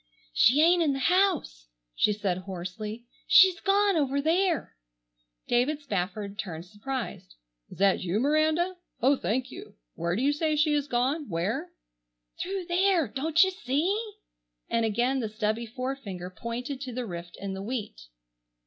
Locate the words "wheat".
17.61-18.07